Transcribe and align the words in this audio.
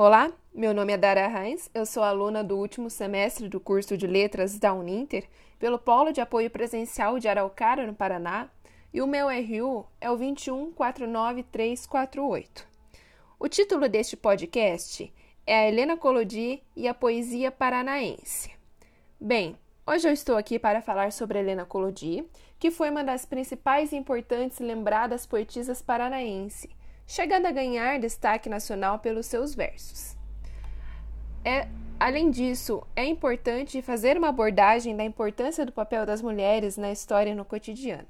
Olá, 0.00 0.30
meu 0.54 0.72
nome 0.72 0.92
é 0.92 0.96
Dara 0.96 1.26
Reins, 1.26 1.68
eu 1.74 1.84
sou 1.84 2.04
aluna 2.04 2.44
do 2.44 2.56
último 2.56 2.88
semestre 2.88 3.48
do 3.48 3.58
curso 3.58 3.96
de 3.96 4.06
Letras 4.06 4.56
da 4.56 4.72
Uninter, 4.72 5.28
pelo 5.58 5.76
Polo 5.76 6.12
de 6.12 6.20
Apoio 6.20 6.48
Presencial 6.48 7.18
de 7.18 7.26
Araucária, 7.26 7.84
no 7.84 7.92
Paraná, 7.92 8.48
e 8.94 9.02
o 9.02 9.08
meu 9.08 9.26
RU 9.26 9.84
é 10.00 10.08
o 10.08 10.16
2149348. 10.16 12.64
O 13.40 13.48
título 13.48 13.88
deste 13.88 14.16
podcast 14.16 15.12
é 15.44 15.58
A 15.58 15.66
Helena 15.66 15.96
Colodi 15.96 16.62
e 16.76 16.86
a 16.86 16.94
Poesia 16.94 17.50
Paranaense. 17.50 18.52
Bem, 19.20 19.56
hoje 19.84 20.08
eu 20.08 20.12
estou 20.12 20.36
aqui 20.36 20.60
para 20.60 20.80
falar 20.80 21.10
sobre 21.10 21.40
Helena 21.40 21.64
Colodi, 21.64 22.24
que 22.56 22.70
foi 22.70 22.88
uma 22.88 23.02
das 23.02 23.26
principais 23.26 23.90
e 23.90 23.96
importantes 23.96 24.60
lembradas 24.60 25.26
poetisas 25.26 25.82
paranaense 25.82 26.70
chegando 27.08 27.46
a 27.46 27.50
ganhar 27.50 27.98
destaque 27.98 28.50
nacional 28.50 28.98
pelos 28.98 29.24
seus 29.24 29.54
versos. 29.54 30.14
É, 31.42 31.66
além 31.98 32.30
disso, 32.30 32.86
é 32.94 33.06
importante 33.06 33.80
fazer 33.80 34.18
uma 34.18 34.28
abordagem 34.28 34.94
da 34.94 35.02
importância 35.02 35.64
do 35.64 35.72
papel 35.72 36.04
das 36.04 36.20
mulheres 36.20 36.76
na 36.76 36.92
história 36.92 37.30
e 37.30 37.34
no 37.34 37.46
cotidiano. 37.46 38.06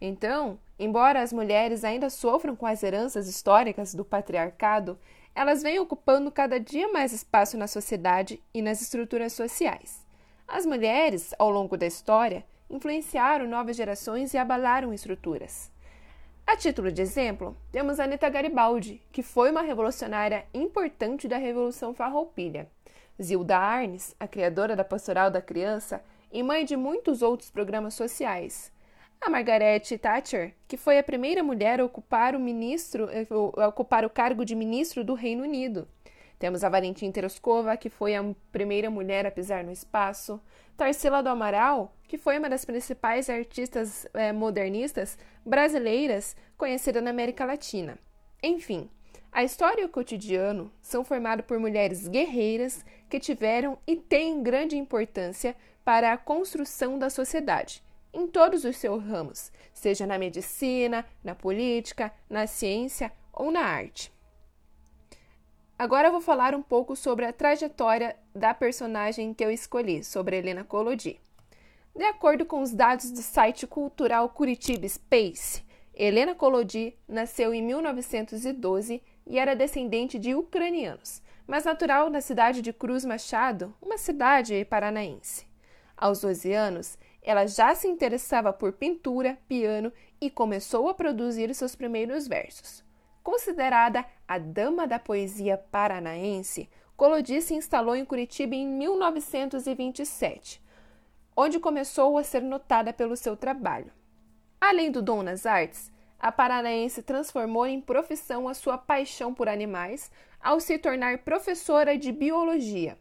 Então, 0.00 0.58
embora 0.76 1.22
as 1.22 1.32
mulheres 1.32 1.84
ainda 1.84 2.10
sofram 2.10 2.56
com 2.56 2.66
as 2.66 2.82
heranças 2.82 3.28
históricas 3.28 3.94
do 3.94 4.04
patriarcado, 4.04 4.98
elas 5.32 5.62
vêm 5.62 5.78
ocupando 5.78 6.32
cada 6.32 6.58
dia 6.58 6.88
mais 6.92 7.12
espaço 7.12 7.56
na 7.56 7.68
sociedade 7.68 8.42
e 8.52 8.60
nas 8.60 8.82
estruturas 8.82 9.34
sociais. 9.34 10.04
As 10.48 10.66
mulheres, 10.66 11.32
ao 11.38 11.48
longo 11.48 11.76
da 11.76 11.86
história, 11.86 12.44
influenciaram 12.68 13.46
novas 13.46 13.76
gerações 13.76 14.34
e 14.34 14.38
abalaram 14.38 14.92
estruturas. 14.92 15.70
A 16.46 16.56
título 16.56 16.92
de 16.92 17.02
exemplo, 17.02 17.56
temos 17.72 17.98
Anita 17.98 18.28
Garibaldi, 18.28 19.02
que 19.10 19.20
foi 19.20 19.50
uma 19.50 19.62
revolucionária 19.62 20.46
importante 20.54 21.26
da 21.26 21.36
Revolução 21.36 21.92
Farroupilha. 21.92 22.68
Zilda 23.20 23.58
Arnes, 23.58 24.14
a 24.20 24.28
criadora 24.28 24.76
da 24.76 24.84
Pastoral 24.84 25.28
da 25.28 25.42
Criança 25.42 26.00
e 26.30 26.44
mãe 26.44 26.64
de 26.64 26.76
muitos 26.76 27.20
outros 27.20 27.50
programas 27.50 27.94
sociais. 27.94 28.70
A 29.20 29.28
Margaret 29.28 29.80
Thatcher, 30.00 30.54
que 30.68 30.76
foi 30.76 31.00
a 31.00 31.02
primeira 31.02 31.42
mulher 31.42 31.80
a 31.80 31.84
ocupar 31.84 32.36
o, 32.36 32.38
ministro, 32.38 33.08
a 33.56 33.66
ocupar 33.66 34.04
o 34.04 34.10
cargo 34.10 34.44
de 34.44 34.54
ministro 34.54 35.02
do 35.02 35.14
Reino 35.14 35.42
Unido. 35.42 35.88
Temos 36.38 36.62
a 36.62 36.68
Valentim 36.68 37.10
Teroscova, 37.10 37.76
que 37.76 37.88
foi 37.88 38.14
a 38.14 38.34
primeira 38.52 38.90
mulher 38.90 39.26
a 39.26 39.30
pisar 39.30 39.64
no 39.64 39.72
espaço. 39.72 40.40
Tarsila 40.76 41.22
do 41.22 41.30
Amaral, 41.30 41.94
que 42.06 42.18
foi 42.18 42.38
uma 42.38 42.50
das 42.50 42.64
principais 42.64 43.30
artistas 43.30 44.06
é, 44.12 44.32
modernistas 44.32 45.18
brasileiras 45.44 46.36
conhecida 46.58 47.00
na 47.00 47.10
América 47.10 47.44
Latina. 47.46 47.98
Enfim, 48.42 48.90
a 49.32 49.42
história 49.42 49.82
e 49.82 49.84
o 49.84 49.88
cotidiano 49.88 50.70
são 50.82 51.04
formados 51.04 51.46
por 51.46 51.58
mulheres 51.58 52.06
guerreiras 52.08 52.84
que 53.08 53.20
tiveram 53.20 53.78
e 53.86 53.96
têm 53.96 54.42
grande 54.42 54.76
importância 54.76 55.56
para 55.84 56.12
a 56.12 56.18
construção 56.18 56.98
da 56.98 57.08
sociedade, 57.08 57.82
em 58.12 58.26
todos 58.26 58.64
os 58.64 58.76
seus 58.76 59.02
ramos, 59.04 59.52
seja 59.72 60.06
na 60.06 60.18
medicina, 60.18 61.04
na 61.22 61.34
política, 61.34 62.12
na 62.28 62.46
ciência 62.46 63.12
ou 63.32 63.50
na 63.50 63.60
arte. 63.60 64.12
Agora 65.78 66.08
eu 66.08 66.12
vou 66.12 66.22
falar 66.22 66.54
um 66.54 66.62
pouco 66.62 66.96
sobre 66.96 67.26
a 67.26 67.32
trajetória 67.34 68.16
da 68.34 68.54
personagem 68.54 69.34
que 69.34 69.44
eu 69.44 69.50
escolhi, 69.50 70.02
sobre 70.02 70.38
Helena 70.38 70.64
Collodi. 70.64 71.20
De 71.94 72.04
acordo 72.04 72.46
com 72.46 72.62
os 72.62 72.72
dados 72.72 73.10
do 73.10 73.20
site 73.20 73.66
cultural 73.66 74.30
Curitiba 74.30 74.88
Space, 74.88 75.62
Helena 75.94 76.34
Collodi 76.34 76.96
nasceu 77.06 77.52
em 77.52 77.62
1912 77.62 79.02
e 79.26 79.38
era 79.38 79.54
descendente 79.54 80.18
de 80.18 80.34
ucranianos, 80.34 81.20
mas 81.46 81.64
natural 81.66 82.08
da 82.08 82.22
cidade 82.22 82.62
de 82.62 82.72
Cruz 82.72 83.04
Machado, 83.04 83.74
uma 83.82 83.98
cidade 83.98 84.64
paranaense. 84.64 85.46
Aos 85.94 86.22
12 86.22 86.54
anos, 86.54 86.98
ela 87.20 87.46
já 87.46 87.74
se 87.74 87.86
interessava 87.86 88.50
por 88.50 88.72
pintura, 88.72 89.38
piano 89.46 89.92
e 90.22 90.30
começou 90.30 90.88
a 90.88 90.94
produzir 90.94 91.54
seus 91.54 91.76
primeiros 91.76 92.26
versos. 92.26 92.85
Considerada 93.26 94.06
a 94.28 94.38
dama 94.38 94.86
da 94.86 95.00
poesia 95.00 95.58
paranaense, 95.58 96.70
Collodi 96.96 97.42
se 97.42 97.54
instalou 97.54 97.96
em 97.96 98.04
Curitiba 98.04 98.54
em 98.54 98.64
1927 98.64 100.62
onde 101.36 101.58
começou 101.58 102.16
a 102.18 102.22
ser 102.22 102.40
notada 102.40 102.92
pelo 102.92 103.16
seu 103.16 103.36
trabalho. 103.36 103.90
Além 104.60 104.92
do 104.92 105.02
dom 105.02 105.24
nas 105.24 105.44
artes, 105.44 105.90
a 106.20 106.30
paranaense 106.30 107.02
transformou 107.02 107.66
em 107.66 107.80
profissão 107.80 108.46
a 108.46 108.54
sua 108.54 108.78
paixão 108.78 109.34
por 109.34 109.48
animais 109.48 110.08
ao 110.40 110.60
se 110.60 110.78
tornar 110.78 111.18
professora 111.18 111.98
de 111.98 112.12
biologia. 112.12 112.96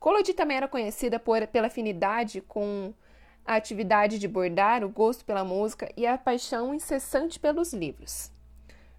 Collodi 0.00 0.34
também 0.34 0.56
era 0.56 0.66
conhecida 0.66 1.20
por, 1.20 1.46
pela 1.46 1.68
afinidade 1.68 2.40
com 2.40 2.92
a 3.46 3.54
atividade 3.54 4.18
de 4.18 4.26
bordar, 4.26 4.82
o 4.82 4.88
gosto 4.88 5.24
pela 5.24 5.44
música 5.44 5.88
e 5.96 6.04
a 6.04 6.18
paixão 6.18 6.74
incessante 6.74 7.38
pelos 7.38 7.72
livros. 7.72 8.36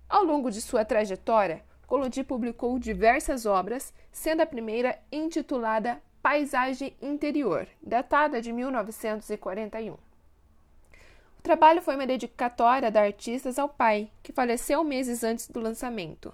Ao 0.09 0.23
longo 0.23 0.49
de 0.49 0.59
sua 0.59 0.83
trajetória, 0.83 1.63
Collodi 1.85 2.23
publicou 2.23 2.79
diversas 2.79 3.45
obras, 3.45 3.93
sendo 4.11 4.41
a 4.41 4.45
primeira 4.45 4.97
intitulada 5.11 6.01
Paisagem 6.19 6.95
Interior, 6.99 7.67
datada 7.79 8.41
de 8.41 8.51
1941. 8.51 9.93
O 9.93 11.41
trabalho 11.43 11.81
foi 11.81 11.93
uma 11.93 12.07
dedicatória 12.07 12.89
da 12.89 13.01
artista 13.01 13.49
ao 13.61 13.69
pai, 13.69 14.09
que 14.23 14.33
faleceu 14.33 14.83
meses 14.83 15.23
antes 15.23 15.47
do 15.47 15.59
lançamento. 15.59 16.33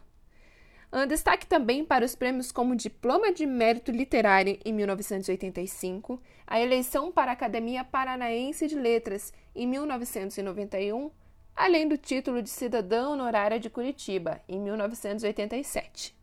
Um 0.92 1.06
destaque 1.06 1.46
também 1.46 1.84
para 1.84 2.06
os 2.06 2.16
prêmios 2.16 2.54
como 2.54 2.76
Diploma 2.78 3.34
de 3.34 3.46
Mérito 3.46 3.92
Literário 3.92 4.58
em 4.64 4.72
1985, 4.72 6.22
a 6.48 6.62
eleição 6.62 7.12
para 7.12 7.32
a 7.32 7.34
Academia 7.34 7.84
Paranaense 7.84 8.68
de 8.68 8.76
Letras 8.76 9.34
em 9.54 9.68
1991, 9.68 11.12
além 11.56 11.88
do 11.88 11.98
título 11.98 12.42
de 12.42 12.50
Cidadã 12.50 13.08
Honorária 13.08 13.60
de 13.60 13.70
Curitiba 13.70 14.42
em 14.48 14.60
1987. 14.60 16.14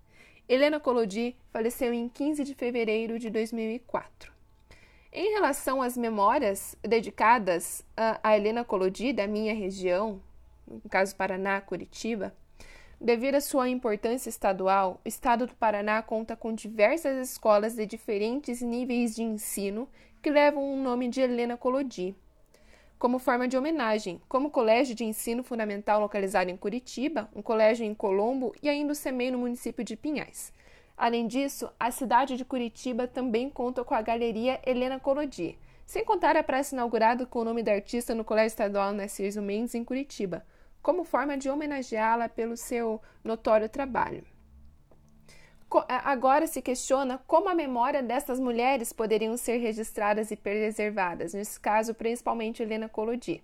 Helena 0.47 0.79
Collodi 0.79 1.35
faleceu 1.51 1.93
em 1.95 2.09
15 2.09 2.45
de 2.45 2.55
fevereiro 2.55 3.19
de 3.19 3.31
2004. 3.31 4.31
Em 5.11 5.33
relação 5.33 5.81
às 5.81 5.97
memórias 5.97 6.77
dedicadas 6.83 7.85
a 7.97 8.37
Helena 8.37 8.65
Collodi 8.65 9.13
da 9.13 9.27
minha 9.27 9.55
região, 9.55 10.21
no 10.67 10.89
caso 10.91 11.17
Paraná, 11.17 11.61
Curitiba, 11.61 12.35
devido 13.01 13.37
à 13.37 13.41
sua 13.41 13.69
importância 13.69 14.29
estadual, 14.29 15.01
o 15.05 15.09
estado 15.09 15.47
do 15.47 15.55
Paraná 15.55 16.03
conta 16.03 16.37
com 16.37 16.55
diversas 16.55 17.31
escolas 17.31 17.75
de 17.75 17.87
diferentes 17.87 18.61
níveis 18.61 19.15
de 19.15 19.23
ensino 19.23 19.89
que 20.21 20.31
levam 20.31 20.75
o 20.75 20.77
nome 20.77 21.09
de 21.09 21.21
Helena 21.21 21.57
Collodi 21.57 22.15
como 23.03 23.19
forma 23.19 23.49
de 23.49 23.59
homenagem, 23.59 24.23
como 24.29 24.49
colégio 24.49 24.95
de 24.95 25.05
ensino 25.05 25.43
fundamental 25.43 25.99
localizado 26.01 26.51
em 26.51 26.57
Curitiba, 26.57 27.29
um 27.35 27.43
colégio 27.43 27.85
em 27.85 27.93
Colombo 27.93 28.55
e 28.63 28.69
ainda 28.69 28.93
o 28.93 28.95
CEMEI 28.95 29.33
no 29.33 29.39
município 29.39 29.85
de 29.85 29.97
Pinhais. 29.97 30.53
Além 30.97 31.27
disso, 31.27 31.69
a 31.81 31.91
cidade 31.91 32.37
de 32.37 32.45
Curitiba 32.45 33.09
também 33.09 33.51
conta 33.51 33.83
com 33.83 33.93
a 33.93 34.01
Galeria 34.01 34.61
Helena 34.65 35.01
Collodi, 35.01 35.59
sem 35.85 36.05
contar 36.05 36.37
a 36.37 36.45
praça 36.45 36.77
inaugurada 36.77 37.27
com 37.27 37.41
o 37.41 37.45
nome 37.45 37.65
da 37.65 37.73
artista 37.73 38.15
no 38.15 38.23
Colégio 38.23 38.55
Estadual 38.55 38.93
Narciso 38.93 39.43
Mendes, 39.43 39.75
em 39.75 39.83
Curitiba, 39.83 40.47
como 40.81 41.03
forma 41.03 41.37
de 41.37 41.51
homenageá-la 41.51 42.29
pelo 42.29 42.57
seu 42.57 43.03
notório 43.25 43.69
trabalho. 43.69 44.23
Agora 45.89 46.47
se 46.47 46.61
questiona 46.61 47.19
como 47.27 47.49
a 47.49 47.55
memória 47.55 48.03
dessas 48.03 48.39
mulheres 48.39 48.93
poderiam 48.93 49.37
ser 49.37 49.59
registradas 49.59 50.31
e 50.31 50.37
preservadas, 50.37 51.35
nesse 51.35 51.59
caso, 51.59 51.95
principalmente 51.95 52.63
Helena 52.63 52.89
Collodi. 52.89 53.43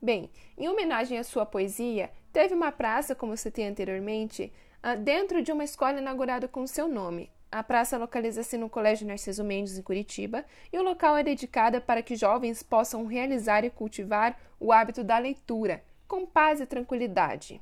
Bem, 0.00 0.30
em 0.56 0.68
homenagem 0.68 1.18
à 1.18 1.24
sua 1.24 1.46
poesia, 1.46 2.10
teve 2.32 2.54
uma 2.54 2.70
praça, 2.70 3.14
como 3.14 3.36
citei 3.36 3.66
anteriormente, 3.66 4.52
ah, 4.82 4.94
dentro 4.94 5.42
de 5.42 5.50
uma 5.50 5.64
escola 5.64 5.98
inaugurada 5.98 6.46
com 6.46 6.66
seu 6.66 6.86
nome. 6.86 7.30
A 7.50 7.62
praça 7.62 7.96
localiza-se 7.96 8.58
no 8.58 8.68
Colégio 8.68 9.06
Narciso 9.06 9.42
Mendes, 9.42 9.78
em 9.78 9.82
Curitiba, 9.82 10.44
e 10.72 10.78
o 10.78 10.82
local 10.82 11.16
é 11.16 11.22
dedicado 11.22 11.80
para 11.80 12.02
que 12.02 12.16
jovens 12.16 12.62
possam 12.62 13.06
realizar 13.06 13.64
e 13.64 13.70
cultivar 13.70 14.38
o 14.60 14.72
hábito 14.72 15.02
da 15.02 15.16
leitura, 15.16 15.82
com 16.06 16.26
paz 16.26 16.60
e 16.60 16.66
tranquilidade. 16.66 17.60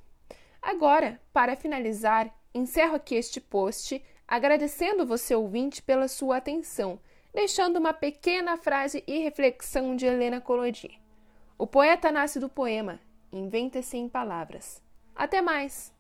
Agora, 0.60 1.20
para 1.32 1.54
finalizar, 1.54 2.34
Encerro 2.54 2.94
aqui 2.94 3.16
este 3.16 3.40
post 3.40 4.02
agradecendo 4.26 5.04
você 5.04 5.34
ouvinte 5.34 5.82
pela 5.82 6.08
sua 6.08 6.36
atenção, 6.36 6.98
deixando 7.32 7.78
uma 7.78 7.92
pequena 7.92 8.56
frase 8.56 9.02
e 9.06 9.18
reflexão 9.18 9.96
de 9.96 10.06
Helena 10.06 10.40
Collodi. 10.40 11.00
O 11.58 11.66
poeta 11.66 12.10
nasce 12.10 12.38
do 12.38 12.48
poema, 12.48 13.00
inventa-se 13.32 13.96
em 13.96 14.08
palavras. 14.08 14.82
Até 15.14 15.42
mais! 15.42 15.93